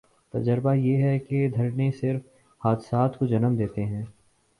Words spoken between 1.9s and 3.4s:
صرف حادثات کو